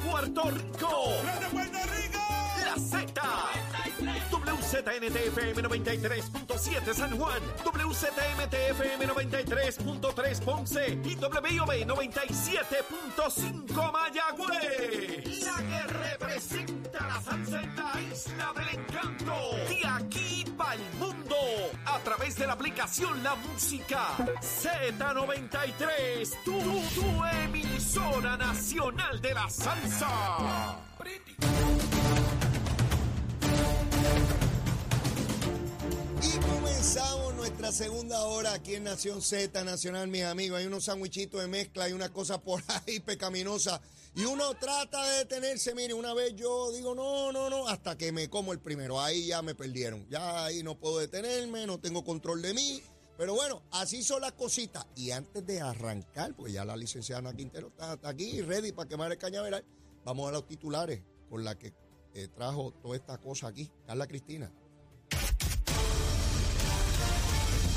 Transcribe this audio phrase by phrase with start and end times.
[0.00, 1.12] Puerto Rico.
[2.64, 3.12] La Z.
[4.30, 15.44] WZNTFM 93.7 San Juan, WZMTFM 93.3 Ponce y WIOB 97.5 Mayagüez.
[15.44, 19.34] La que representa la salsa en la isla del encanto.
[19.68, 21.29] De aquí para el mundo.
[21.92, 26.44] A través de la aplicación La Música Z93.
[26.44, 30.78] Tu, tu emisora nacional de la salsa.
[36.22, 40.60] Y comenzamos nuestra segunda hora aquí en Nación Z Nacional, mis amigos.
[40.60, 43.80] Hay unos sandwichitos de mezcla y una cosa por ahí pecaminosa.
[44.14, 45.74] Y uno trata de detenerse.
[45.74, 49.00] Mire, una vez yo digo, no, no, no, hasta que me como el primero.
[49.00, 50.06] Ahí ya me perdieron.
[50.08, 52.82] Ya ahí no puedo detenerme, no tengo control de mí.
[53.16, 54.86] Pero bueno, así son las cositas.
[54.96, 58.88] Y antes de arrancar, porque ya la licenciada Ana Quintero está, está aquí, ready para
[58.88, 59.64] quemar el cañaveral,
[60.04, 61.74] vamos a los titulares con la que
[62.14, 63.70] eh, trajo toda esta cosa aquí.
[63.86, 64.50] Carla Cristina.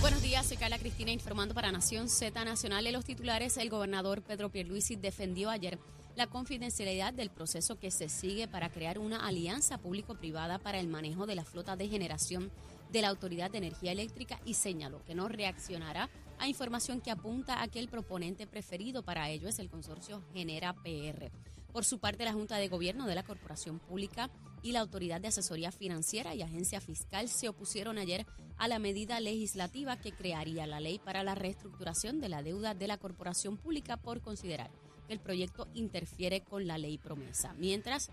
[0.01, 2.87] Buenos días, soy Carla Cristina informando para Nación Z Nacional.
[2.87, 5.77] En los titulares, el gobernador Pedro Pierluisi defendió ayer
[6.15, 11.25] la confidencialidad del proceso que se sigue para crear una alianza público-privada para el manejo
[11.25, 12.51] de la flota de generación
[12.91, 17.63] de la Autoridad de Energía Eléctrica y señaló que no reaccionará a información que apunta
[17.63, 21.31] a que el proponente preferido para ello es el consorcio Genera PR.
[21.71, 24.29] Por su parte, la Junta de Gobierno de la Corporación Pública
[24.61, 28.27] y la Autoridad de Asesoría Financiera y Agencia Fiscal se opusieron ayer
[28.57, 32.87] a la medida legislativa que crearía la ley para la reestructuración de la deuda de
[32.87, 34.69] la Corporación Pública por considerar
[35.03, 37.53] que el proyecto interfiere con la ley promesa.
[37.57, 38.09] Mientras,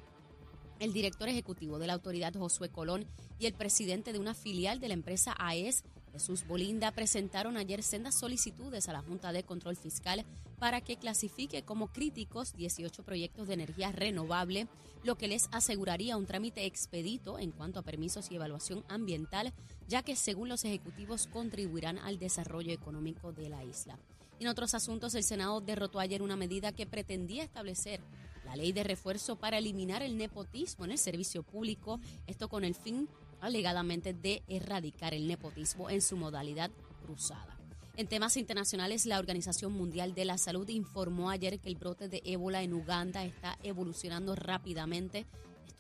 [0.80, 3.06] el director ejecutivo de la autoridad, Josué Colón,
[3.38, 8.14] y el presidente de una filial de la empresa AES, Jesús Bolinda, presentaron ayer sendas
[8.14, 10.24] solicitudes a la Junta de Control Fiscal
[10.58, 14.69] para que clasifique como críticos 18 proyectos de energía renovable,
[15.04, 19.53] lo que les aseguraría un trámite expedito en cuanto a permisos y evaluación ambiental,
[19.88, 23.98] ya que según los ejecutivos contribuirán al desarrollo económico de la isla.
[24.40, 28.00] En otros asuntos, el Senado derrotó ayer una medida que pretendía establecer
[28.46, 32.74] la ley de refuerzo para eliminar el nepotismo en el servicio público, esto con el
[32.74, 33.06] fin
[33.42, 36.70] alegadamente de erradicar el nepotismo en su modalidad
[37.04, 37.58] cruzada.
[37.96, 42.22] En temas internacionales, la Organización Mundial de la Salud informó ayer que el brote de
[42.24, 45.26] ébola en Uganda está evolucionando rápidamente,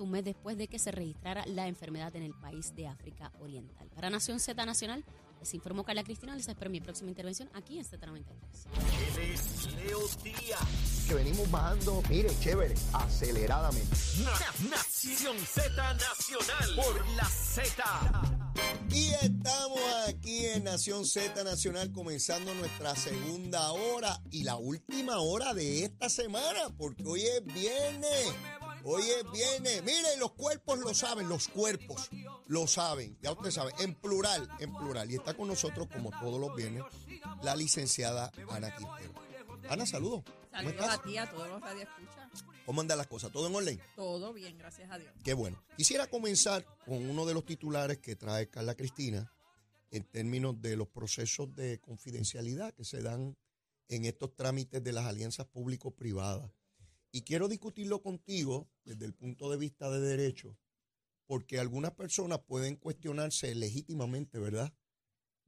[0.00, 3.88] un mes después de que se registrara la enfermedad en el país de África Oriental.
[3.94, 5.04] Para Nación Z Nacional,
[5.40, 6.34] les informó Carla Cristina.
[6.36, 8.24] Les espero mi próxima intervención aquí en Z93.
[9.16, 11.04] Él es Leo Díaz.
[11.08, 13.96] que venimos bajando, mire, chévere, aceleradamente.
[14.22, 17.82] Na- Nación Z Nacional por la Z.
[18.90, 25.54] Y estamos aquí en Nación Z Nacional comenzando nuestra segunda hora y la última hora
[25.54, 28.34] de esta semana, porque hoy es viernes.
[28.84, 29.82] Hoy es viernes.
[29.84, 32.08] Miren, los cuerpos lo saben, los cuerpos
[32.46, 33.18] lo saben.
[33.22, 35.10] Ya usted sabe, en plural, en plural.
[35.10, 36.84] Y está con nosotros, como todos los viernes,
[37.42, 39.14] la licenciada Ana Quintero.
[39.68, 40.22] Ana, saludos.
[40.24, 40.98] ¿Cómo Saludos estás?
[40.98, 42.44] a ti, a todos los radioescuchas.
[42.66, 43.30] ¿Cómo andan las cosas?
[43.30, 43.80] ¿Todo en orden?
[43.94, 45.12] Todo bien, gracias a Dios.
[45.22, 45.62] Qué bueno.
[45.76, 49.32] Quisiera comenzar con uno de los titulares que trae Carla Cristina
[49.90, 53.36] en términos de los procesos de confidencialidad que se dan
[53.88, 56.50] en estos trámites de las alianzas público-privadas.
[57.12, 60.56] Y quiero discutirlo contigo desde el punto de vista de derecho,
[61.26, 64.72] porque algunas personas pueden cuestionarse legítimamente, ¿verdad?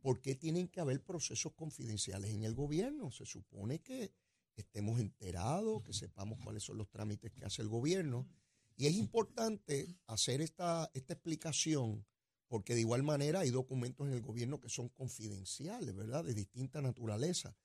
[0.00, 3.10] ¿Por qué tienen que haber procesos confidenciales en el gobierno?
[3.12, 4.12] Se supone que
[4.56, 8.28] estemos enterados, que sepamos cuáles son los trámites que hace el gobierno.
[8.76, 12.04] Y es importante hacer esta, esta explicación
[12.52, 16.22] porque de igual manera hay documentos en el gobierno que son confidenciales, ¿verdad?
[16.22, 17.56] De distinta naturaleza.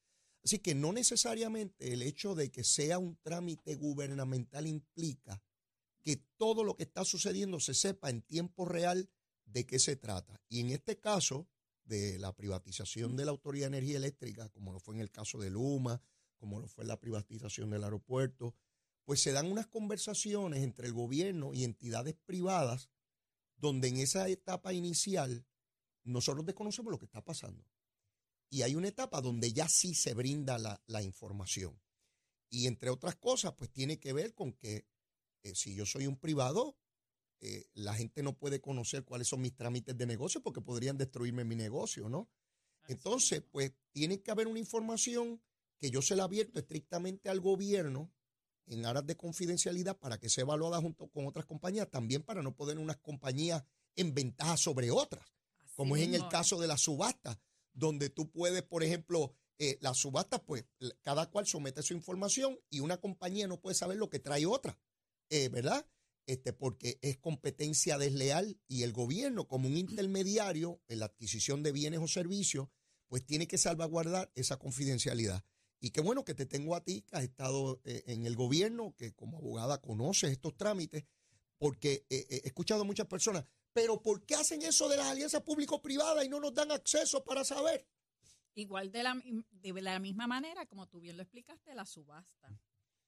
[0.47, 5.43] Así que no necesariamente el hecho de que sea un trámite gubernamental implica
[6.01, 9.09] que todo lo que está sucediendo se sepa en tiempo real
[9.43, 10.41] de qué se trata.
[10.47, 11.49] Y en este caso
[11.83, 15.37] de la privatización de la Autoridad de Energía Eléctrica, como lo fue en el caso
[15.37, 16.01] de Luma,
[16.37, 18.55] como lo fue la privatización del aeropuerto,
[19.03, 22.89] pues se dan unas conversaciones entre el gobierno y entidades privadas
[23.57, 25.45] donde en esa etapa inicial
[26.05, 27.65] nosotros desconocemos lo que está pasando.
[28.49, 31.79] Y hay una etapa donde ya sí se brinda la, la información.
[32.49, 34.87] Y entre otras cosas, pues tiene que ver con que
[35.43, 36.77] eh, si yo soy un privado,
[37.39, 41.43] eh, la gente no puede conocer cuáles son mis trámites de negocio porque podrían destruirme
[41.43, 42.29] mi negocio, ¿no?
[42.87, 45.41] Entonces, pues tiene que haber una información
[45.77, 48.11] que yo se la abierto estrictamente al gobierno
[48.65, 52.55] en aras de confidencialidad para que sea evaluada junto con otras compañías, también para no
[52.55, 53.63] poner unas compañías
[53.95, 55.25] en ventaja sobre otras,
[55.75, 57.39] como es en el caso de la subasta,
[57.77, 60.65] donde tú puedes, por ejemplo, eh, la subasta, pues
[61.03, 64.77] cada cual somete su información y una compañía no puede saber lo que trae otra.
[65.29, 65.85] eh, ¿verdad?
[66.25, 71.71] Este, porque es competencia desleal y el gobierno, como un intermediario en la adquisición de
[71.71, 72.67] bienes o servicios,
[73.07, 75.43] pues tiene que salvaguardar esa confidencialidad.
[75.79, 78.93] Y qué bueno que te tengo a ti, que has estado eh, en el gobierno,
[78.97, 81.05] que como abogada conoces estos trámites,
[81.57, 83.45] porque eh, he escuchado a muchas personas,
[83.77, 87.43] pero ¿por qué hacen eso de las alianzas público-privadas y no nos dan acceso para
[87.43, 87.87] saber?
[88.55, 89.21] Igual de la,
[89.51, 92.59] de la misma manera, como tú bien lo explicaste, la subasta.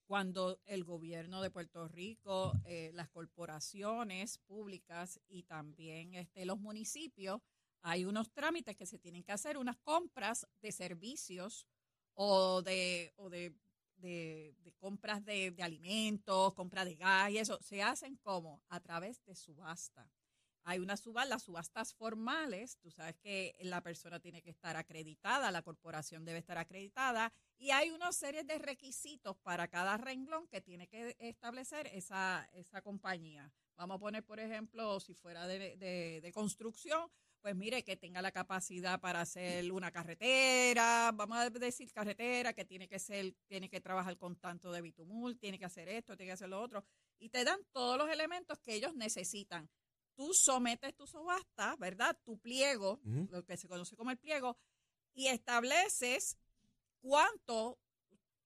[0.06, 7.42] Cuando el gobierno de Puerto Rico, eh, las corporaciones públicas y también este, los municipios,
[7.82, 11.66] hay unos trámites que se tienen que hacer, unas compras de servicios
[12.14, 13.56] o de, o de,
[13.96, 19.36] de- compras de, alimentos, compra de gas y eso, se hacen como a través de
[19.36, 20.08] subasta.
[20.64, 25.52] Hay una subasta, las subastas formales, tú sabes que la persona tiene que estar acreditada,
[25.52, 30.62] la corporación debe estar acreditada y hay una serie de requisitos para cada renglón que
[30.62, 33.52] tiene que establecer esa, esa compañía.
[33.78, 37.10] Vamos a poner, por ejemplo, si fuera de, de- de construcción,
[37.42, 42.66] pues mire, que tenga la capacidad para hacer una carretera, vamos a decir carretera, que
[42.66, 46.30] tiene que ser, tiene que trabajar con tanto de bitumul, tiene que hacer esto, tiene
[46.30, 46.84] que hacer lo otro,
[47.18, 49.70] y te dan todos los elementos que ellos necesitan.
[50.20, 52.20] Tú sometes tu subasta, ¿verdad?
[52.26, 53.00] Tu pliego,
[53.30, 54.58] lo que se conoce como el pliego,
[55.14, 56.38] y estableces
[57.00, 57.80] cuánto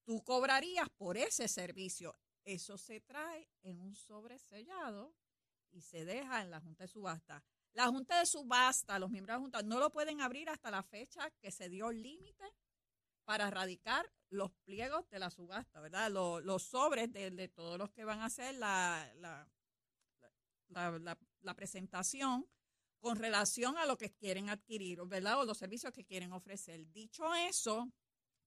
[0.04, 2.16] tú cobrarías por ese servicio.
[2.46, 5.16] Eso se trae en un sobre sellado
[5.72, 7.44] y se deja en la Junta de Subasta.
[7.72, 10.84] La Junta de Subasta, los miembros de la Junta, no lo pueden abrir hasta la
[10.84, 12.54] fecha que se dio el límite
[13.26, 16.12] para erradicar los pliegos de la subasta, ¿verdad?
[16.12, 19.52] Los, los sobres de, de todos los que van a hacer la, la,
[20.74, 22.48] la, la- la presentación
[23.00, 25.40] con relación a lo que quieren adquirir, ¿verdad?
[25.42, 26.86] O los servicios que quieren ofrecer.
[26.92, 27.92] Dicho eso,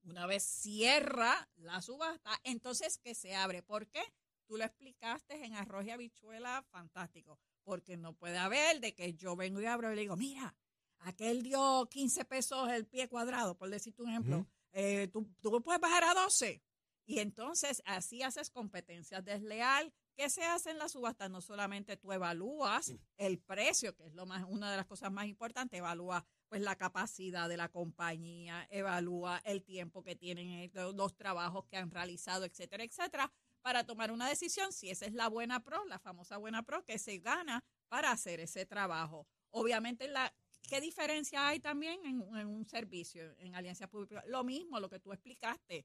[0.04, 3.62] una vez cierra la subasta, entonces que se abre.
[3.62, 4.02] ¿Por qué?
[4.46, 7.38] Tú lo explicaste en arroz y habichuela, fantástico.
[7.64, 10.54] Porque no puede haber de que yo vengo y abro y le digo, mira,
[11.00, 14.46] aquel dio 15 pesos el pie cuadrado, por decirte un ejemplo.
[14.72, 16.62] Eh, tú, tú puedes bajar a 12.
[17.04, 19.92] Y entonces así haces competencia desleal.
[20.16, 21.28] ¿Qué se hace en la subasta?
[21.28, 25.26] No solamente tú evalúas el precio, que es lo más, una de las cosas más
[25.26, 31.16] importantes, evalúa pues la capacidad de la compañía, evalúa el tiempo que tienen, eh, los
[31.16, 33.30] trabajos que han realizado, etcétera, etcétera,
[33.60, 36.98] para tomar una decisión si esa es la buena pro, la famosa buena pro que
[36.98, 39.26] se gana para hacer ese trabajo.
[39.50, 40.34] Obviamente, la,
[40.66, 44.24] ¿qué diferencia hay también en, en un servicio, en alianza pública?
[44.28, 45.84] Lo mismo, lo que tú explicaste.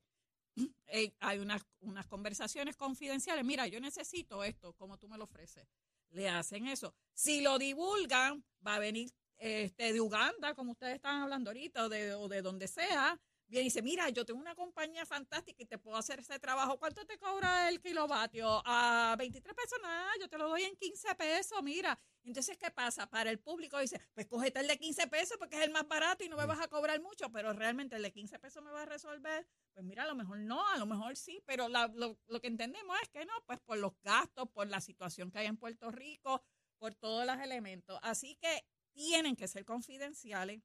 [0.88, 3.46] Eh, hay unas, unas conversaciones confidenciales.
[3.46, 5.66] Mira, yo necesito esto, como tú me lo ofreces.
[6.10, 6.94] Le hacen eso.
[7.14, 12.14] Si lo divulgan, va a venir este, de Uganda, como ustedes están hablando ahorita, de,
[12.14, 13.20] o de donde sea,
[13.52, 16.80] viene y dice, mira, yo tengo una compañía fantástica y te puedo hacer ese trabajo.
[16.80, 18.62] ¿Cuánto te cobra el kilovatio?
[18.66, 22.00] A 23 pesos, nada, yo te lo doy en 15 pesos, mira.
[22.24, 23.08] Entonces, ¿qué pasa?
[23.10, 26.24] Para el público dice, pues cógete el de 15 pesos porque es el más barato
[26.24, 28.84] y no me vas a cobrar mucho, pero realmente el de 15 pesos me va
[28.84, 29.48] a resolver.
[29.74, 32.48] Pues mira, a lo mejor no, a lo mejor sí, pero la- lo, lo que
[32.48, 35.92] entendemos es que no, pues por los gastos, por la situación que hay en Puerto
[35.92, 36.44] Rico,
[36.78, 38.00] por todos los elementos.
[38.02, 40.62] Así que tienen que ser confidenciales.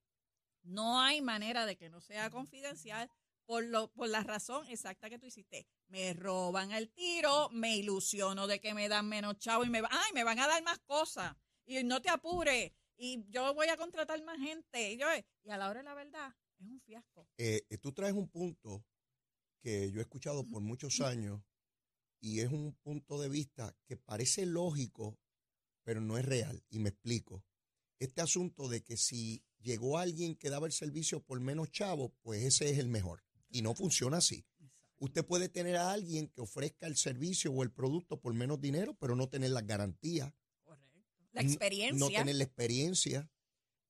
[0.66, 3.10] No hay manera de que no sea confidencial
[3.46, 5.66] por, lo, por la razón exacta que tú hiciste.
[5.88, 10.12] Me roban el tiro, me ilusiono de que me dan menos chavo y me, ay,
[10.12, 11.34] me van a dar más cosas.
[11.64, 12.72] Y no te apures.
[12.96, 14.92] Y yo voy a contratar más gente.
[14.92, 15.06] Y, yo,
[15.44, 17.28] y a la hora de la verdad, es un fiasco.
[17.38, 18.84] Eh, eh, tú traes un punto
[19.60, 21.40] que yo he escuchado por muchos años
[22.20, 25.18] y es un punto de vista que parece lógico,
[25.84, 26.64] pero no es real.
[26.70, 27.44] Y me explico.
[27.98, 32.44] Este asunto de que si llegó alguien que daba el servicio por menos chavo, pues
[32.44, 33.22] ese es el mejor.
[33.50, 34.44] Y no funciona así.
[34.98, 38.96] Usted puede tener a alguien que ofrezca el servicio o el producto por menos dinero,
[38.98, 41.02] pero no tener las garantías, Correcto.
[41.32, 41.98] La experiencia.
[41.98, 43.30] no tener la experiencia,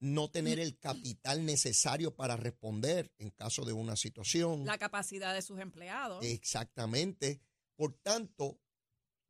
[0.01, 4.65] no tener el capital necesario para responder en caso de una situación.
[4.65, 6.25] la capacidad de sus empleados.
[6.25, 7.41] Exactamente.
[7.77, 8.59] Por tanto,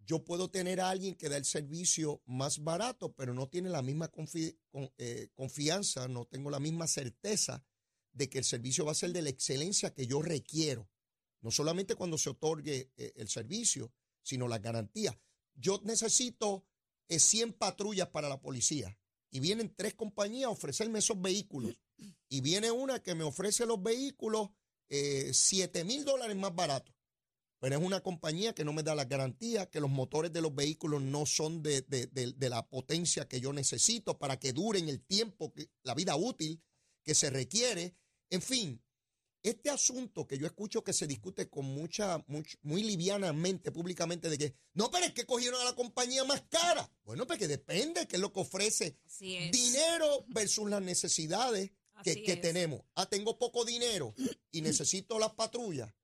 [0.07, 3.83] yo puedo tener a alguien que da el servicio más barato, pero no tiene la
[3.83, 4.11] misma
[4.99, 7.65] eh, confianza, no tengo la misma certeza
[8.13, 10.89] de que el servicio va a ser de la excelencia que yo requiero.
[11.41, 15.17] No solamente cuando se otorgue eh, el servicio, sino las garantías.
[15.55, 16.65] Yo necesito
[17.09, 18.99] eh, 100 patrullas para la policía
[19.31, 21.79] y vienen tres compañías a ofrecerme esos vehículos.
[22.29, 24.51] Y viene una que me ofrece los vehículos
[24.89, 26.96] eh, 7 mil dólares más baratos.
[27.59, 30.55] Pero es una compañía que no me da las garantías, que los motores de los
[30.55, 34.89] vehículos no son de, de- de- de la potencia que yo necesito para que duren
[34.89, 36.61] el tiempo, que, la vida útil
[37.03, 37.95] que se requiere.
[38.31, 38.83] En fin,
[39.43, 44.37] este asunto que yo escucho que se discute con mucha, much- muy livianamente, públicamente, de
[44.39, 46.91] que, no, pero es que cogieron a la compañía más cara.
[47.05, 48.99] Bueno, pues que depende, que es lo que ofrece
[49.53, 51.71] dinero versus las necesidades
[52.03, 52.83] que, que tenemos.
[52.97, 54.15] Ah, tengo poco dinero
[54.51, 55.95] y necesito las patrullas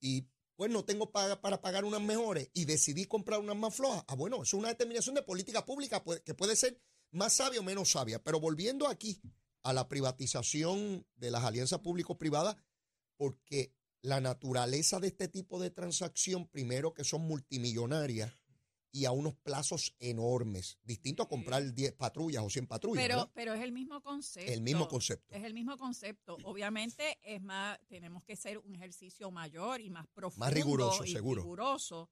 [0.00, 4.04] y pues no tengo para, para pagar unas mejores y decidí comprar unas más flojas.
[4.08, 7.62] Ah, bueno, es una determinación de política pública pues, que puede ser más sabia o
[7.62, 8.22] menos sabia.
[8.22, 9.20] Pero volviendo aquí
[9.62, 12.56] a la privatización de las alianzas público-privadas,
[13.16, 18.32] porque la naturaleza de este tipo de transacción, primero que son multimillonarias
[18.96, 23.04] y a unos plazos enormes, distinto a comprar 10 patrullas o 100 patrullas.
[23.04, 23.32] Pero, ¿verdad?
[23.34, 24.50] pero es el mismo concepto.
[24.50, 25.34] El mismo concepto.
[25.34, 26.38] Es el mismo concepto.
[26.44, 30.48] Obviamente es más, tenemos que ser un ejercicio mayor y más profundo.
[30.50, 31.42] riguroso, y seguro.
[31.42, 32.08] riguroso.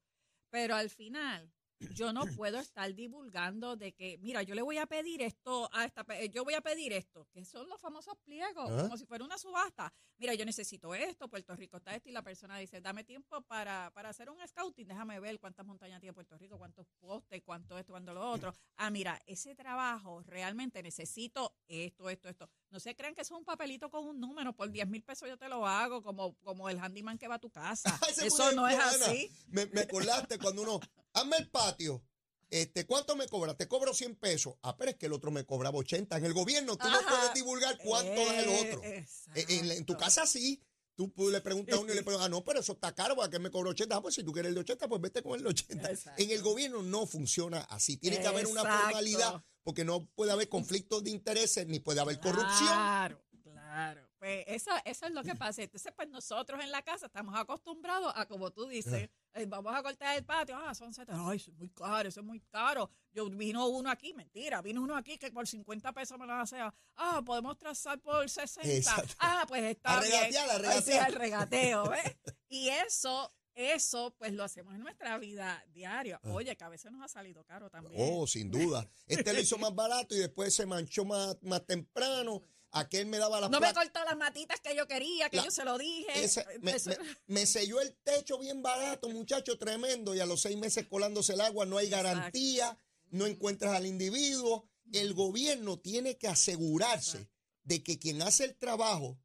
[0.51, 4.85] Pero al final, yo no puedo estar divulgando de que, mira, yo le voy a
[4.85, 8.69] pedir esto a esta, pe- yo voy a pedir esto, que son los famosos pliegos,
[8.83, 9.93] como si fuera una subasta.
[10.17, 13.91] Mira, yo necesito esto, Puerto Rico está esto, y la persona dice, dame tiempo para,
[13.93, 17.91] para hacer un scouting, déjame ver cuántas montañas tiene Puerto Rico, cuántos postes, cuánto esto,
[17.93, 18.53] cuánto lo otro.
[18.77, 22.49] Ah, mira, ese trabajo realmente necesito esto, esto, esto.
[22.75, 25.29] No se crean que eso es un papelito con un número, por 10 mil pesos
[25.29, 27.97] yo te lo hago, como, como el handyman que va a tu casa.
[28.21, 28.89] Eso no es buena.
[28.89, 29.31] así.
[29.47, 30.81] Me, me acordaste cuando uno,
[31.13, 32.03] hazme el patio.
[32.49, 33.55] Este, ¿Cuánto me cobra?
[33.55, 34.55] Te cobro 100 pesos.
[34.61, 36.17] Ah, pero es que el otro me cobraba 80.
[36.17, 38.83] En el gobierno tú no puedes divulgar cuánto da el otro.
[38.83, 39.05] Eh,
[39.35, 40.61] En, en- tu casa sí.
[40.97, 43.29] Tú le preguntas a uno y le preguntas, ah, no, pero eso está caro, ¿a
[43.29, 43.95] qué me cobro 80?
[43.95, 45.91] Ah, pues si tú quieres el de 80, pues vete con el de 80.
[45.91, 46.21] Exacto.
[46.21, 47.95] En el gobierno no funciona así.
[47.95, 48.83] Tiene que haber una Exacto.
[48.83, 52.69] formalidad, porque no puede haber conflictos de intereses, ni puede haber corrupción.
[52.69, 54.07] Claro, claro.
[54.19, 55.61] Pues eso, eso es lo que pasa.
[55.61, 59.83] Entonces, pues nosotros en la casa estamos acostumbrados a, como tú dices, eh, vamos a
[59.83, 62.89] cortar el patio, ah, son 70, ay, eso es muy caro, eso es muy caro.
[63.11, 66.57] Yo vino uno aquí, mentira, vino uno aquí que por 50 pesos me lo hace,
[66.95, 68.67] ah, podemos trazar por 60.
[68.71, 69.13] Exacto.
[69.19, 70.11] Ah, pues está A bien.
[70.13, 71.05] regatear, a regatear.
[71.05, 72.03] al regateo, ¿ves?
[72.49, 76.19] Y eso, eso, pues lo hacemos en nuestra vida diaria.
[76.25, 77.95] Oye, que a veces nos ha salido caro también.
[77.97, 78.05] Ah.
[78.11, 78.87] Oh, sin duda.
[79.07, 82.41] Este lo hizo más barato y después se manchó más, más temprano.
[82.71, 85.51] Aquel me daba la no me cortó las matitas que yo quería, que La- yo
[85.51, 86.07] se lo dije.
[86.25, 86.97] Ese- me, Eso- me-
[87.27, 90.13] me selló el techo bien barato, muchacho, tremendo.
[90.13, 92.07] Y a los seis meses colándose el agua, no hay Exacto.
[92.09, 92.77] garantía,
[93.11, 94.69] no encuentras al individuo.
[94.91, 97.29] El gobierno tiene que asegurarse
[97.63, 99.17] de que quien hace el trabajo,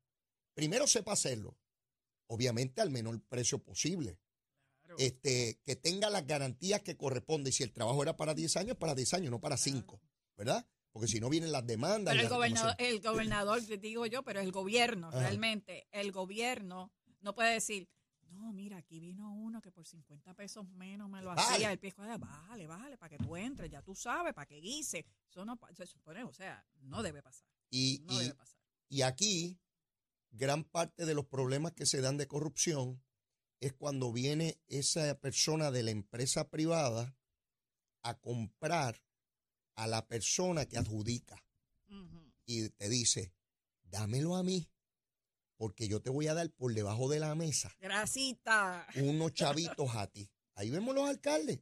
[0.54, 1.58] primero sepa hacerlo.
[2.28, 4.19] Obviamente al menor precio posible.
[5.00, 7.48] Este, que tenga las garantías que corresponden.
[7.48, 10.00] Y si el trabajo era para 10 años, para 10 años, no para 5.
[10.36, 10.66] ¿Verdad?
[10.92, 12.12] Porque si no vienen las demandas.
[12.12, 15.20] Pero el las gobernador, el gobernador, te digo yo, pero el gobierno, Ajá.
[15.20, 17.88] realmente, el gobierno no puede decir,
[18.30, 21.40] no, mira, aquí vino uno que por 50 pesos menos me lo Vale.
[21.40, 21.72] hacía.
[21.72, 25.06] El pie de bájale, bájale, para que tú entres, ya tú sabes, para que guise.
[25.28, 27.46] Eso no se supone, o sea, no debe pasar.
[27.70, 28.58] Y, No y- debe pasar.
[28.88, 29.58] Y aquí,
[30.30, 33.02] gran parte de los problemas que se dan de corrupción
[33.60, 37.16] es cuando viene esa persona de la empresa privada
[38.02, 39.02] a comprar
[39.76, 41.44] a la persona que adjudica
[42.46, 43.32] y te dice,
[43.82, 44.68] dámelo a mí,
[45.56, 48.86] porque yo te voy a dar por debajo de la mesa Grasita.
[48.96, 50.30] unos chavitos a ti.
[50.54, 51.60] Ahí vemos los alcaldes.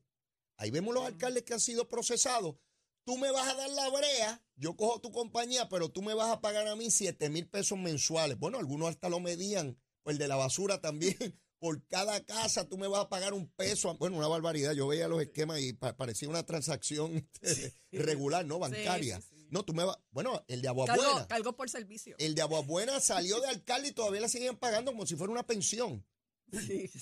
[0.57, 2.57] Ahí vemos los alcaldes que han sido procesados.
[3.05, 6.31] Tú me vas a dar la brea, yo cojo tu compañía, pero tú me vas
[6.31, 8.39] a pagar a mí 7 mil pesos mensuales.
[8.39, 11.41] Bueno, algunos hasta lo medían, pues el de la basura también.
[11.59, 13.95] Por cada casa tú me vas a pagar un peso.
[13.99, 14.73] Bueno, una barbaridad.
[14.75, 17.29] Yo veía los esquemas y pa- parecía una transacción
[17.93, 18.59] regular, ¿no?
[18.59, 19.21] Bancaria.
[19.21, 19.47] sí, sí.
[19.51, 19.97] No, tú me vas.
[20.11, 20.87] Bueno, el de Agua
[21.29, 22.15] Cargo, por servicio.
[22.19, 25.33] El de Agua Buena salió de alcalde y todavía la siguen pagando como si fuera
[25.33, 26.07] una pensión.
[26.53, 27.01] Sí, sí.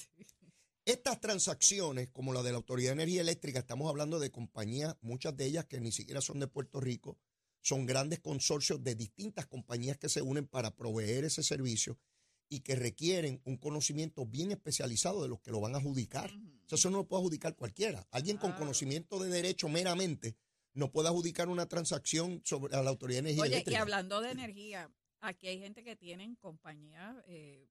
[0.84, 5.36] Estas transacciones, como la de la Autoridad de Energía Eléctrica, estamos hablando de compañías, muchas
[5.36, 7.18] de ellas que ni siquiera son de Puerto Rico,
[7.60, 11.98] son grandes consorcios de distintas compañías que se unen para proveer ese servicio
[12.48, 16.30] y que requieren un conocimiento bien especializado de los que lo van a adjudicar.
[16.30, 18.06] O sea, eso no lo puede adjudicar cualquiera.
[18.10, 20.36] Alguien con conocimiento de derecho meramente
[20.74, 23.80] no puede adjudicar una transacción sobre a la Autoridad de Energía Oye, y Eléctrica.
[23.82, 27.68] hablando de energía, aquí hay gente que tienen compañías eh,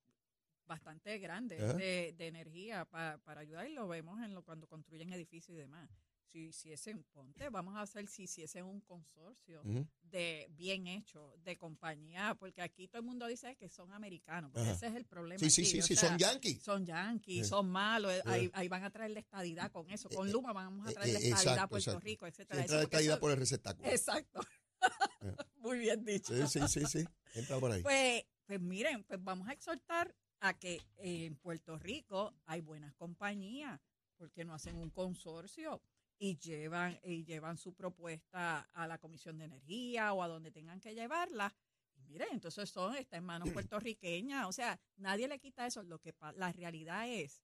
[0.65, 5.13] bastante grandes de, de energía pa- para ayudar y lo vemos en lo, cuando construyen
[5.13, 5.89] edificios y demás.
[6.27, 9.61] Si hiciesen, ponte, vamos a hacer si hiciesen un consorcio
[10.01, 14.69] de bien hecho, de compañía, porque aquí todo el mundo dice que son americanos, porque
[14.69, 14.75] Ajá.
[14.77, 15.39] ese es el problema.
[15.39, 16.61] Sí, aquí, sí, sí, sea, son yanquis.
[16.61, 17.49] Son yanquis, Sí.
[17.49, 20.51] son malos, eh, ahí, ahí van a traer la estadidad con eso, con Eh, Luma
[20.51, 22.05] vamos a eh, traer la eh, estadidad a Puerto exacto.
[22.05, 22.61] Rico, etcétera.
[22.61, 23.87] Entra caída eso- por el receptáculo.
[23.89, 24.41] Exacto.
[24.41, 24.45] Eh.
[25.57, 26.33] Muy bien dicho.
[26.47, 27.05] Sí, sí, sí, sí.
[27.35, 27.81] Entra por ahí.
[27.83, 33.79] Pues, pues miren, pues vamos a exhortar a que en Puerto Rico hay buenas compañías,
[34.17, 35.81] porque no hacen un consorcio
[36.17, 40.79] y llevan, y llevan su propuesta a la Comisión de Energía o a donde tengan
[40.79, 41.53] que llevarla.
[41.95, 44.47] Y mire, entonces eso está en manos puertorriqueñas.
[44.47, 45.83] O sea, nadie le quita eso.
[45.83, 47.43] Lo que la realidad es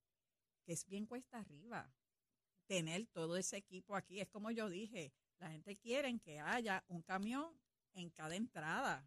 [0.63, 1.93] que es bien cuesta arriba
[2.67, 4.21] tener todo ese equipo aquí.
[4.21, 7.53] Es como yo dije, la gente quiere que haya un camión
[7.93, 9.05] en cada entrada.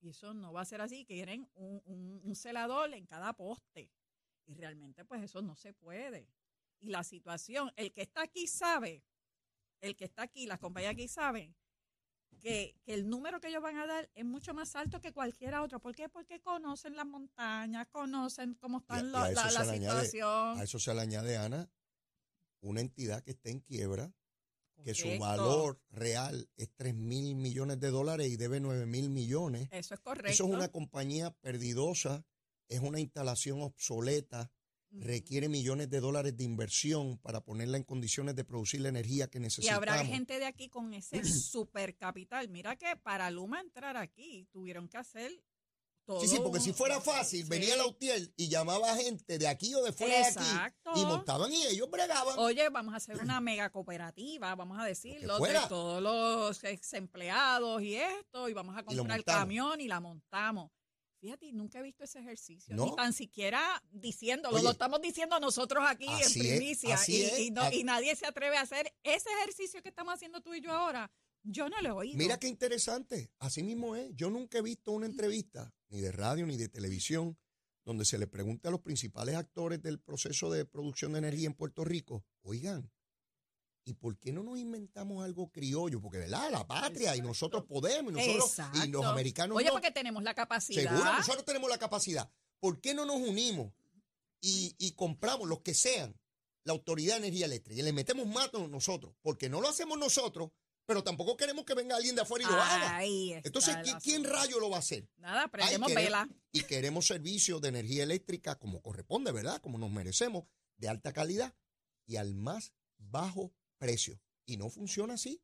[0.00, 1.04] Y eso no va a ser así.
[1.04, 3.90] Quieren un, un, un celador en cada poste.
[4.46, 6.28] Y realmente, pues eso no se puede.
[6.80, 9.04] Y la situación, el que está aquí sabe,
[9.80, 11.54] el que está aquí, las compañías aquí saben
[12.40, 15.54] que, que el número que ellos van a dar es mucho más alto que cualquier
[15.54, 15.80] otro.
[15.80, 16.08] ¿Por qué?
[16.08, 20.58] Porque conocen las montañas, conocen cómo y la, la- se la le añade- situación.
[20.58, 21.70] A eso se le añade, Ana,
[22.60, 24.12] una entidad que está en quiebra,
[24.82, 29.68] que su valor real es 3 mil millones de dólares y debe 9 mil millones.
[29.70, 30.30] Eso es correcto.
[30.30, 32.26] Eso es una compañía perdidosa,
[32.68, 34.50] es una instalación obsoleta.
[35.00, 39.38] Requiere millones de dólares de inversión para ponerla en condiciones de producir la energía que
[39.38, 39.76] Y necesitamos.
[39.76, 42.48] habrá gente de aquí con ese supercapital.
[42.48, 45.30] Mira que para Luma entrar aquí tuvieron que hacer
[46.06, 46.20] todo.
[46.20, 47.48] Sí, sí, porque si fuera fácil, Sí.
[47.48, 50.90] venía la UTIER y llamaba gente de aquí o de fuera de Exacto.
[50.90, 52.38] aquí y montaban y ellos bregaban.
[52.38, 57.82] Oye, vamos a hacer una mega cooperativa, vamos a decirlo, de todos los ex empleados
[57.82, 60.70] y esto, y vamos a Y comprar el camión y la montamos.
[61.24, 62.84] Fíjate, nunca he visto ese ejercicio, No.
[62.84, 67.72] ni tan siquiera diciéndolo, Oye, lo estamos diciendo nosotros aquí en es, primicia, y, no-
[67.72, 71.10] y nadie se atreve a hacer ese ejercicio que estamos haciendo tú y yo ahora.
[71.42, 72.18] Yo no lo he oído.
[72.18, 74.10] Mira qué interesante, así mismo es.
[74.14, 77.38] Yo nunca he visto una entrevista, ni de radio ni de televisión,
[77.86, 81.54] donde se le pregunte a los principales actores del proceso de producción de energía en
[81.54, 82.92] Puerto Rico, oigan,
[83.84, 86.00] ¿y por qué no nos inventamos algo criollo?
[86.00, 86.50] Porque, ¿verdad?
[86.50, 89.72] La patria y nosotros podemos, y nosotros y los americanos Oye, no.
[89.72, 90.82] porque tenemos la capacidad.
[90.82, 92.30] Seguro, nosotros tenemos la capacidad.
[92.60, 93.72] ¿Por qué no nos unimos
[94.40, 96.18] y, y compramos los que sean
[96.64, 99.14] la Autoridad de Energía Eléctrica y le metemos mato nosotros?
[99.20, 100.50] Porque no lo hacemos nosotros,
[100.86, 102.96] pero tampoco queremos que venga alguien de afuera y lo haga.
[102.96, 105.08] Ahí está Entonces, ¿quién, rayo lo va a hacer?
[105.18, 106.28] Nada, prendemos queremos- vela.
[106.52, 109.60] Y queremos servicios de energía eléctrica como corresponde, ¿verdad?
[109.60, 110.44] Como nos merecemos,
[110.76, 111.54] de alta calidad
[112.06, 113.52] y al más bajo
[113.84, 114.18] precio.
[114.46, 115.42] Y no funciona así.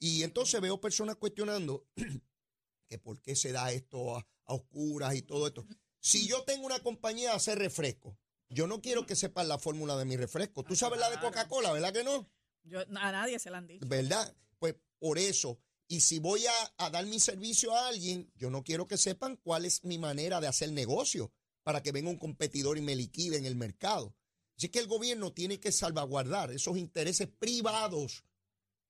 [0.00, 1.86] Y entonces veo personas cuestionando
[2.88, 5.64] que por qué se da esto a, a oscuras y todo esto.
[6.00, 9.96] Si yo tengo una compañía de hacer refresco, yo no quiero que sepan la fórmula
[9.96, 10.64] de mi refresco.
[10.64, 11.28] Tú sabes la de Claro.
[11.28, 12.28] Coca-Cola, ¿verdad que no?
[12.64, 13.86] Yo, a nadie se la han dicho.
[13.86, 14.34] ¿Verdad?
[14.58, 15.60] Pues por eso.
[15.86, 19.36] Y si voy a, a dar mi servicio a alguien, yo no quiero que sepan
[19.36, 23.36] cuál es mi manera de hacer negocio para que venga un competidor y me liquide
[23.36, 24.14] en el mercado.
[24.58, 28.24] Así que el gobierno tiene que salvaguardar esos intereses privados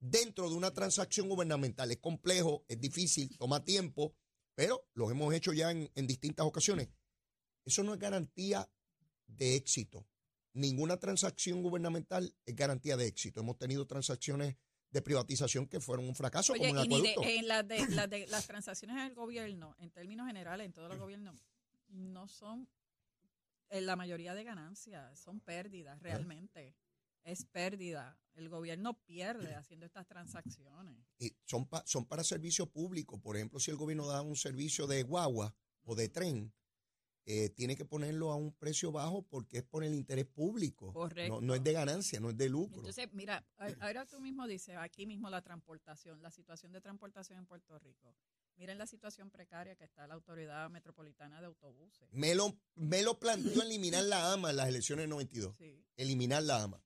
[0.00, 1.90] dentro de una transacción gubernamental.
[1.90, 4.14] Es complejo, es difícil, toma tiempo,
[4.54, 6.88] pero lo hemos hecho ya en, en distintas ocasiones.
[7.66, 8.66] Eso no es garantía
[9.26, 10.06] de éxito.
[10.54, 13.40] Ninguna transacción gubernamental es garantía de éxito.
[13.40, 14.56] Hemos tenido transacciones
[14.90, 18.96] de privatización que fueron un fracaso, Oye, como y de- en de, de, las transacciones
[18.96, 21.44] del gobierno, en términos generales, en todos los gobiernos,
[21.90, 22.66] no son
[23.70, 26.74] en la mayoría de ganancias, son pérdidas realmente.
[27.24, 28.18] Es pérdida.
[28.34, 31.04] El gobierno pierde haciendo estas transacciones.
[31.18, 33.20] Y son, pa- son para servicio público.
[33.20, 36.52] Por ejemplo, si el gobierno da un servicio de guagua o de tren,
[37.26, 40.92] eh, tiene que ponerlo a un precio bajo porque es por el interés público.
[40.94, 41.34] Correcto.
[41.34, 42.78] No, no es de ganancia, no es de lucro.
[42.78, 43.46] Entonces, mira,
[43.80, 48.16] ahora tú mismo dices, aquí mismo la transportación, la situación de transportación en Puerto Rico.
[48.58, 52.08] Miren la situación precaria que está la Autoridad Metropolitana de Autobuses.
[52.12, 55.56] me, lo, me lo planteó eliminar la AMA en las elecciones del 92.
[55.56, 56.82] Sí, Eliminar la AMA.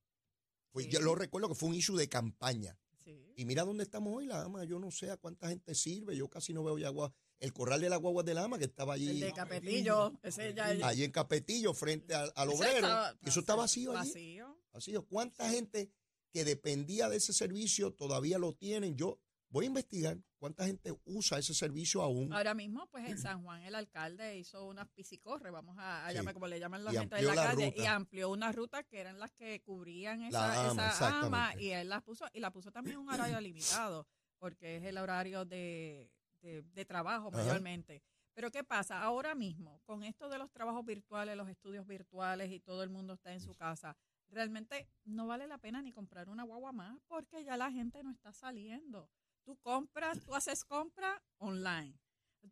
[0.70, 0.92] Pues Sí.
[0.92, 2.78] Yo lo recuerdo que fue un issue de campaña.
[3.04, 3.32] sí.
[3.36, 4.64] Y mira dónde estamos hoy, la AMA.
[4.64, 6.14] Yo no sé a cuánta gente sirve.
[6.16, 7.12] Yo casi no veo ya agua.
[7.40, 9.08] El corral de las guaguas de la AMA que estaba allí.
[9.08, 12.76] El de Capetillo, ese ya allí en Capetillo, frente al, obrero.
[12.76, 14.10] estaba- eso está vacío allí.
[14.10, 14.58] Vacío.
[14.72, 15.06] Vacío.
[15.06, 15.90] ¿Cuánta gente
[16.32, 18.96] que dependía de ese servicio todavía lo tienen?
[18.96, 19.18] Yo
[19.52, 22.32] voy a investigar cuánta gente usa ese servicio aún.
[22.32, 26.16] Ahora mismo, pues en San Juan el alcalde hizo unas piscicorre, vamos a, a Sí.
[26.16, 27.82] llamar como le llaman la Y gente de la, calle, ruta.
[27.82, 31.88] y amplió una ruta que eran las que cubrían esa, AMA, esa ama, y él
[31.90, 34.06] las puso, y la puso también un horario limitado,
[34.38, 36.10] porque es el horario de,
[36.40, 37.36] de, de trabajo Ajá.
[37.36, 38.02] mayormente.
[38.34, 39.02] Pero ¿qué pasa?
[39.02, 43.12] Ahora mismo, con esto de los trabajos virtuales, los estudios virtuales y todo el mundo
[43.12, 43.94] está en su casa,
[44.30, 48.10] realmente no vale la pena ni comprar una guagua más porque ya la gente no
[48.10, 49.10] está saliendo.
[49.44, 51.98] Tú compras, tú haces compra online.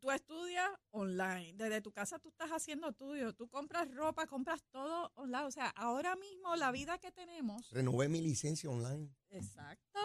[0.01, 1.53] Tú estudias online.
[1.55, 3.35] Desde tu casa tú estás haciendo estudios.
[3.37, 5.45] Tú compras ropa, compras todo online.
[5.45, 7.69] O sea, ahora mismo la vida que tenemos.
[7.71, 9.11] Renové mi licencia online.
[9.31, 9.99] Exacto.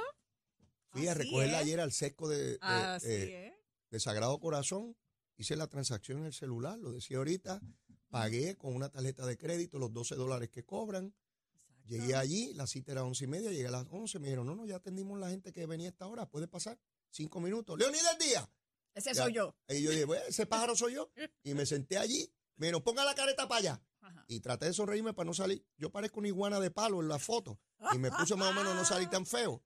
[0.90, 3.54] Fui a recogerla ayer al sesco de, de- Así eh, es.
[3.92, 4.96] de Sagrado Corazón.
[5.38, 7.62] Hice la transacción en el celular, lo decía ahorita.
[8.10, 11.14] Pagué con una tarjeta de crédito los 12 dólares que cobran.
[11.88, 14.56] Llegué allí, la cita era once y media, llegué a las 11, me dijeron, no,
[14.56, 16.80] no, ya atendimos la gente que venía a esta hora, puede pasar
[17.12, 17.78] cinco minutos.
[17.78, 18.50] Leonidas Díaz,
[18.94, 19.24] Ese Ya.
[19.24, 19.56] soy yo.
[19.68, 21.12] Y yo dije, ese pájaro soy yo.
[21.44, 22.32] Y me senté allí.
[22.58, 23.84] Menos, ponga la careta para allá.
[24.02, 24.26] Ajá.
[24.28, 25.66] Y traté de sonreírme para no salir.
[25.78, 27.60] Yo parezco una iguana de palo en la foto.
[27.94, 29.62] Y me puse más o menos no salir tan feo.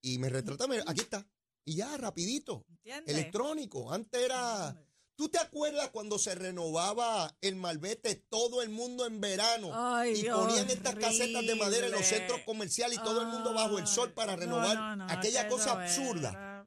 [0.00, 1.28] Y me retraté, mira, aquí está.
[1.66, 2.64] Y ya, rapidito.
[2.68, 3.14] ¿Entiendes?
[3.14, 3.92] Electrónico.
[3.92, 4.74] Antes era...
[5.20, 9.68] ¿Tú te acuerdas cuando se renovaba el malvete todo el mundo en verano?
[9.74, 13.52] Ay, y ponían estas casetas de madera en los centros comerciales y todo el mundo
[13.52, 16.66] bajo el sol para Ay, renovar no, no, no, aquella cosa absurda.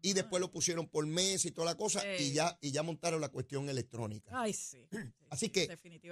[0.00, 3.20] Y después lo pusieron por mes y toda la cosa y ya, y ya montaron
[3.20, 4.30] la cuestión electrónica.
[4.34, 4.88] Ay, sí.
[4.90, 5.68] sí, Así que.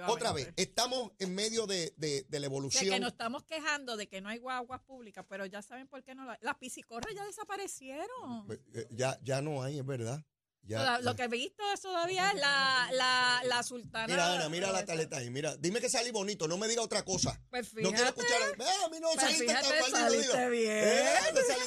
[0.07, 2.87] Otra vez, estamos en medio de, de- de la evolución.
[2.87, 6.13] que nos estamos quejando de que no hay guaguas públicas, pero ya saben por qué
[6.13, 8.45] no la- las piscicorras ya desaparecieron.
[8.45, 10.23] Pues, eh, Ya, ya no hay, es verdad.
[10.63, 11.01] Ya- Toda- ya.
[11.01, 14.07] Lo que he visto es todavía es la, la, la sultana.
[14.07, 15.29] Mira, Ana, mira la caleta ahí.
[15.29, 17.41] Mira, dime que salí bonito, no me diga otra cosa.
[17.49, 18.37] Pues No quiero escuchar.
[18.59, 20.83] Ah, a mí no Pues saliste fíjate, tan mal, saliste bien.
[20.87, 21.13] Eh,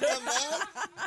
[0.01, 0.61] tan mal.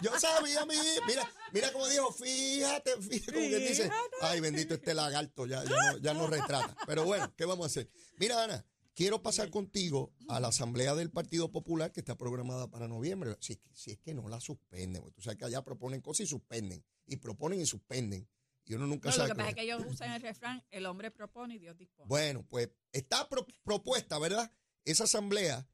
[0.04, 0.76] Yo sabía, mi.
[1.08, 3.89] Mira, mira cómo dijo, fíjate, fíjate, como que dice,
[4.21, 6.76] ay, bendito este lagarto, ya, ya, no, ya no retrata.
[6.86, 7.89] Pero bueno, ¿qué vamos a hacer?
[8.17, 12.88] Mira, Ana, quiero pasar contigo a la Asamblea del Partido Popular que está programada para
[12.88, 13.36] noviembre.
[13.39, 16.02] Si, es que- si es que no la suspenden, porque tú sabes que allá proponen
[16.02, 18.28] cosas y suspenden, y proponen y suspenden.
[18.65, 19.30] Y uno nunca No, lo sabe.
[19.30, 19.50] que pasa es.
[19.50, 22.08] es que ellos usan el refrán, el hombre propone y Dios dispone.
[22.10, 24.52] Bueno, pues está pro- propuesta, ¿verdad?
[24.84, 25.67] Esa asamblea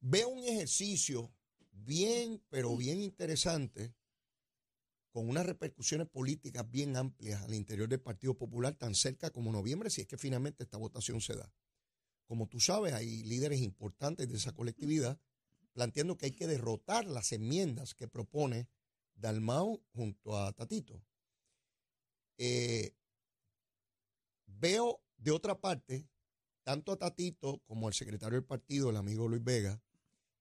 [0.00, 1.32] ve un ejercicio
[1.70, 3.94] bien, pero bien interesante,
[5.10, 9.88] con unas repercusiones políticas bien amplias al interior del Partido Popular, tan cerca como noviembre,
[9.90, 11.52] si es que finalmente esta votación se da.
[12.26, 15.18] Como tú sabes, hay líderes importantes de esa colectividad
[15.72, 18.68] planteando que hay que derrotar las enmiendas que propone
[19.18, 21.02] Dalmau junto a Tatito.
[22.38, 22.94] Eh,
[24.46, 26.08] Veo de otra parte
[26.64, 29.80] tanto a Tatito como al secretario del partido, el amigo Luis Vega,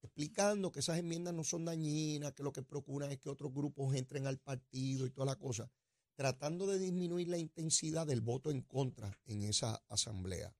[0.01, 3.95] explicando que esas enmiendas no son dañinas, que lo que procuran es que otros grupos
[3.95, 5.71] entren al partido y toda la cosa,
[6.15, 10.53] tratando de disminuir la intensidad del voto en contra en esa asamblea.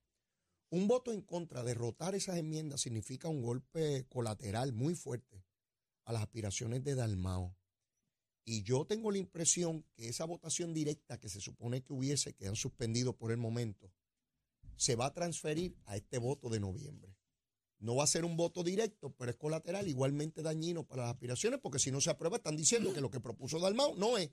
[0.69, 5.43] Un voto en contra, derrotar esas enmiendas, significa un golpe colateral muy fuerte
[6.05, 7.57] a las aspiraciones de Dalmao.
[8.49, 12.47] Y yo tengo la impresión que esa votación directa que se supone que hubiese, que
[12.47, 13.91] han suspendido por el momento,
[14.77, 17.13] se va a transferir a este voto de noviembre.
[17.79, 21.59] No va a ser un voto directo, pero es colateral, igualmente dañino para las aspiraciones,
[21.61, 24.31] porque si no se aprueba, están diciendo que lo que propuso Dalmau no es.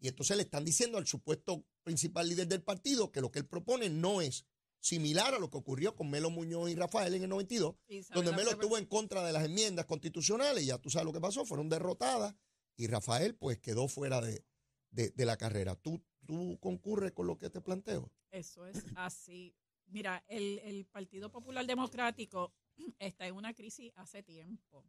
[0.00, 3.46] Y entonces le están diciendo al supuesto principal líder del partido que lo que él
[3.46, 4.44] propone no es
[4.80, 8.22] similar a lo que ocurrió con Melo Muñoz y Rafael en el 92, Y sabe
[8.22, 11.46] donde Melo estuvo en contra de las enmiendas constitucionales, ya tú sabes lo que pasó,
[11.46, 12.34] fueron derrotadas,
[12.76, 14.44] y Rafael pues quedó fuera de,
[14.90, 15.74] de- la carrera.
[15.76, 18.10] ¿Tú, ¿Tú concurres con lo que te planteo?
[18.30, 19.54] Eso es así.
[19.86, 22.52] Mira, el, el Partido Popular Democrático
[22.98, 24.84] está en una crisis hace tiempo.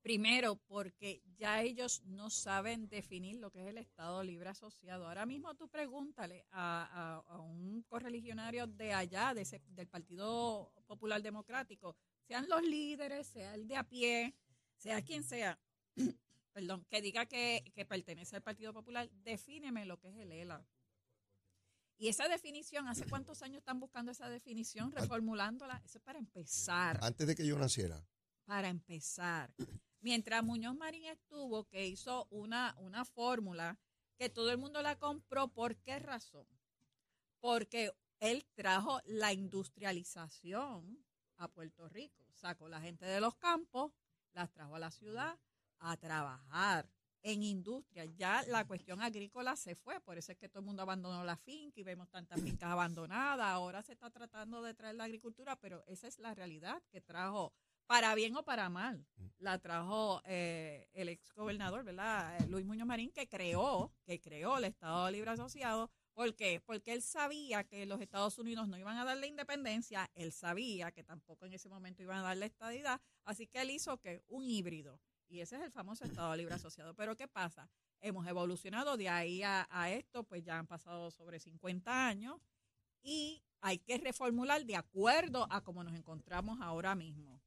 [0.00, 5.06] Primero, porque ya ellos no saben definir lo que es el Estado Libre Asociado.
[5.06, 10.72] Ahora mismo tú pregúntale a, a- a un correligionario de allá, de ese- del Partido
[10.86, 11.94] Popular Democrático,
[12.26, 14.34] sean los líderes, sea el de a pie,
[14.76, 15.56] sea quien sea,
[16.52, 20.64] perdón, que diga que, que pertenece al Partido Popular, defíneme lo que es el ELA.
[21.96, 25.80] Y esa definición, ¿hace cuántos años están buscando esa definición, reformulándola?
[25.84, 28.04] Eso es para empezar, Antes de que yo naciera.
[28.44, 29.54] para empezar.
[30.00, 33.78] Mientras Muñoz Marín estuvo, que hizo una, una fórmula
[34.16, 36.46] que todo el mundo la compró, ¿por qué razón?
[37.40, 41.04] Porque él trajo la industrialización
[41.36, 42.24] a Puerto Rico.
[42.34, 43.92] Sacó la gente de los campos,
[44.32, 45.38] las trajo a la ciudad
[45.82, 46.88] a trabajar
[47.22, 48.04] en industria.
[48.04, 51.36] Ya la cuestión agrícola se fue, por eso es que todo el mundo abandonó la
[51.36, 53.46] finca y vemos tantas fincas abandonadas.
[53.46, 57.52] Ahora se está tratando de traer la agricultura, pero esa es la realidad que trajo,
[57.86, 59.06] para bien o para mal,
[59.38, 62.36] la trajo eh, el ex gobernador, ¿verdad?
[62.38, 65.90] Eh, Luis Muñoz Marín, que creó, que creó el Estado Libre Asociado.
[66.14, 66.60] ¿Por qué?
[66.64, 71.02] Porque él sabía que los Estados Unidos no iban a darle independencia, él sabía que
[71.02, 75.00] tampoco en ese momento iban a darle estadidad, así que él hizo que un híbrido.
[75.32, 76.92] Y ese es el famoso Estado Libre Asociado.
[76.92, 77.66] Pero ¿qué pasa?
[78.02, 82.38] Hemos evolucionado de ahí a, esto, pues ya han pasado sobre 50 años
[83.00, 87.40] y hay que reformular de acuerdo a cómo nos encontramos ahora mismo.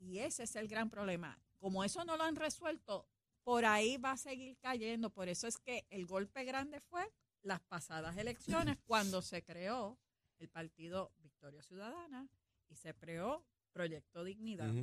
[0.00, 1.38] Y ese es el gran problema.
[1.60, 3.06] Como eso no lo han resuelto,
[3.44, 5.08] por ahí va a seguir cayendo.
[5.08, 7.08] Por eso es que el golpe grande fue
[7.42, 9.96] las pasadas elecciones, cuando se creó
[10.40, 12.28] el partido Victoria Ciudadana
[12.68, 14.74] y se creó Proyecto Dignidad.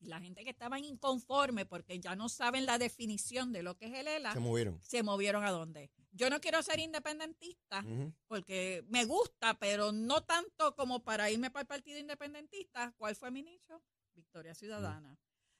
[0.00, 3.94] La gente que estaba inconforme porque ya no saben la definición de lo que es
[3.94, 4.80] el ELA, Se movieron.
[4.82, 5.90] se movieron a dónde.
[6.12, 7.84] Yo no quiero ser independentista
[8.26, 12.92] porque me gusta, pero no tanto como para irme para el partido independentista.
[12.96, 13.82] ¿Cuál fue mi nicho?
[14.14, 15.18] Victoria Ciudadana.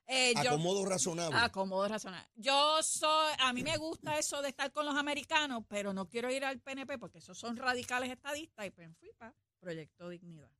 [0.09, 1.37] Eh, yo- Acomodo razonable.
[1.39, 2.29] Acomodo razonable.
[2.37, 6.31] Yo soy, a mí me gusta eso de estar con los americanos, pero no quiero
[6.31, 10.51] ir al PNP porque esos son radicales estadistas y pues fui para Proyecto Dignidad.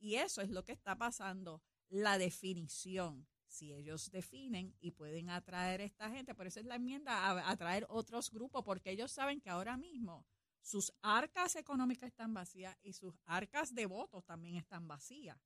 [0.00, 3.26] Y eso es lo que está pasando, la definición.
[3.46, 7.50] Si ellos definen y pueden atraer a esta gente, por eso es la enmienda, a-
[7.50, 10.24] atraer otros grupos, porque ellos saben que ahora mismo
[10.62, 15.36] sus arcas económicas están vacías y sus arcas de votos también están vacías.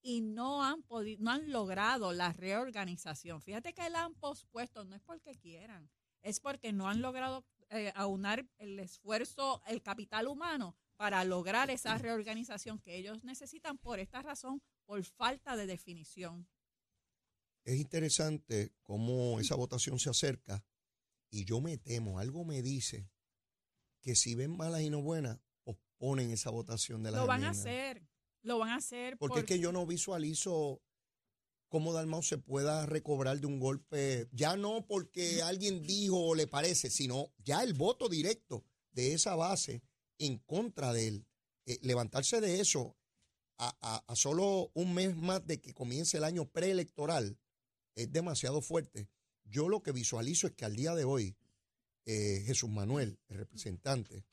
[0.00, 3.42] Y no han podido, no han logrado la reorganización.
[3.42, 5.90] Fíjate que la han pospuesto, no es porque quieran,
[6.22, 11.98] es porque no han logrado eh, aunar el esfuerzo, el capital humano para lograr esa
[11.98, 16.48] reorganización que ellos necesitan por esta razón, por falta de definición.
[17.62, 20.64] Es interesante cómo esa votación se acerca
[21.30, 23.10] y yo me temo, algo me dice
[24.00, 27.50] que si ven malas y no buenas, posponen esa votación de la Lo van a
[27.50, 28.08] hacer,
[28.40, 29.18] lo van a hacer.
[29.18, 30.80] Porque es que yo no visualizo
[31.68, 36.46] cómo Dalmau se pueda recobrar de un golpe, ya no porque alguien dijo o le
[36.46, 39.82] parece, sino ya el voto directo de esa base
[40.16, 41.26] en contra de él.
[41.66, 42.97] Eh, levantarse de eso
[43.58, 47.38] a, solo un mes más de que comience el año preelectoral
[47.94, 49.08] es demasiado fuerte.
[49.44, 51.36] Yo lo que visualizo es que al día de hoy,
[52.04, 54.24] eh, Jesús Manuel, el representante,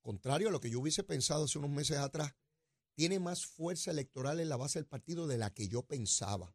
[0.00, 2.34] contrario a lo que yo hubiese pensado hace unos meses atrás,
[2.94, 6.54] tiene más fuerza electoral en la base del partido de la que yo pensaba.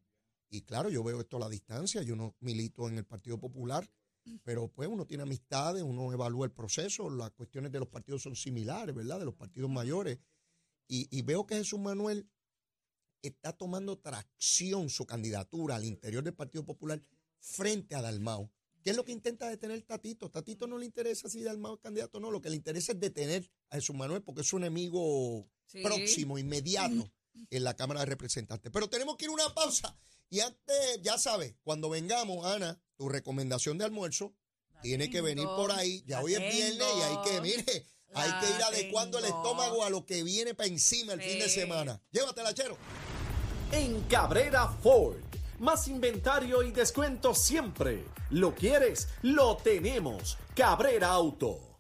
[0.50, 3.90] Y claro, yo veo esto a la distancia, yo no milito en el Partido Popular,
[4.44, 8.36] pero pues uno tiene amistades, uno evalúa el proceso, las cuestiones de los partidos son
[8.36, 9.20] similares, ¿verdad?
[9.20, 10.18] De los partidos mayores.
[10.94, 12.30] Y, y veo que Jesús Manuel
[13.22, 17.02] está tomando tracción su candidatura al interior del Partido Popular
[17.40, 18.52] frente a Dalmau.
[18.84, 20.30] ¿Qué es lo que intenta detener Tatito?
[20.30, 23.00] Tatito no le interesa si Dalmau es candidato o no, lo que le interesa es
[23.00, 25.82] detener a Jesús Manuel porque es su enemigo Sí.
[25.82, 27.10] próximo, inmediato
[27.50, 28.70] en la Cámara de Representantes.
[28.74, 29.98] Pero tenemos que ir a una pausa.
[30.30, 34.36] Y antes, ya sabes, cuando vengamos, Ana, tu recomendación de almuerzo
[34.74, 36.04] La tiene que venir tengo, por ahí.
[36.06, 37.30] Ya hoy es viernes y hay que,
[37.64, 41.40] tengo, hay que ir adecuando el estómago a lo que viene para encima el fin
[41.40, 42.02] de semana.
[42.12, 42.78] Llévatela, chero.
[43.72, 45.18] En Cabrera Ford.
[45.60, 48.04] Más inventario y descuento siempre.
[48.32, 49.10] ¿Lo quieres?
[49.22, 50.38] Lo tenemos.
[50.56, 51.71] Cabrera Auto.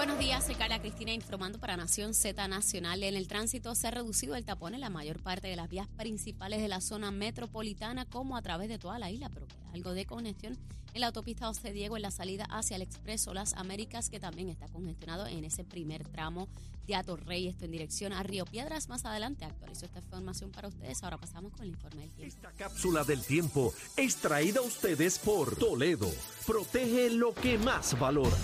[0.00, 3.02] Buenos días, soy Carla Cristina informando para Nación Z Nacional.
[3.02, 5.88] En el tránsito se ha reducido el tapón en la mayor parte de las vías
[5.88, 9.92] principales de la zona metropolitana como a través de toda la isla, pero queda algo
[9.92, 10.56] de congestión
[10.94, 14.48] en la autopista José Diego en la salida hacia el Expreso Las Américas, que también
[14.48, 16.48] está congestionado en ese primer tramo
[16.86, 18.88] de Atorrey, esto en dirección a Río Piedras.
[18.88, 21.02] Más adelante actualizo esta información para ustedes.
[21.02, 22.36] Ahora pasamos con el informe del tiempo.
[22.36, 26.10] Esta cápsula del tiempo es traída a ustedes por Toledo.
[26.46, 28.34] Protege lo que más valora.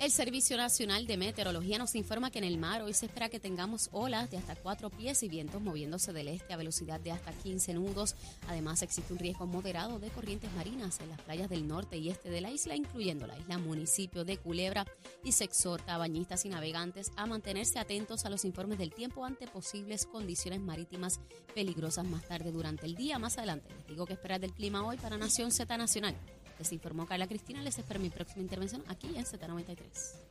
[0.00, 3.40] El Servicio Nacional de Meteorología nos informa que en el mar hoy se espera que
[3.40, 7.32] tengamos olas de hasta 4 pies y vientos moviéndose del este a velocidad de hasta
[7.32, 8.14] 15 nudos.
[8.48, 12.28] Además, existe un riesgo moderado de corrientes marinas en las playas del norte y este
[12.28, 14.84] de la isla, incluyendo la isla municipio de Culebra.
[15.22, 19.24] Y se exhorta a bañistas y navegantes a mantenerse atentos a los informes del tiempo
[19.24, 21.20] ante posibles condiciones marítimas
[21.54, 23.18] peligrosas más tarde durante el día.
[23.18, 26.14] Más adelante les digo qué esperar del clima hoy para Nación Z Nacional.
[26.58, 27.62] Les informó Carla Cristina.
[27.62, 30.23] Les espero mi próxima intervención aquí en Z93.